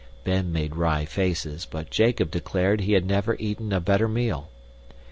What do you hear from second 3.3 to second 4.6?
eaten a better meal.